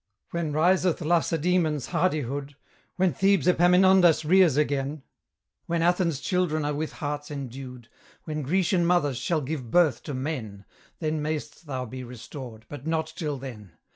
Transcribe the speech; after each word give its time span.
When 0.31 0.51
riseth 0.51 1.01
Lacedaemon's 1.01 1.85
hardihood, 1.89 2.55
When 2.95 3.13
Thebes 3.13 3.47
Epaminondas 3.47 4.25
rears 4.25 4.57
again, 4.57 5.03
When 5.67 5.83
Athens' 5.83 6.19
children 6.19 6.65
are 6.65 6.73
with 6.73 6.93
hearts 6.93 7.29
endued, 7.29 7.87
When 8.23 8.41
Grecian 8.41 8.83
mothers 8.83 9.19
shall 9.19 9.41
give 9.41 9.69
birth 9.69 10.01
to 10.05 10.15
men, 10.15 10.65
Then 10.97 11.21
mayst 11.21 11.67
thou 11.67 11.85
be 11.85 12.03
restored; 12.03 12.65
but 12.67 12.87
not 12.87 13.13
till 13.15 13.37
then. 13.37 13.73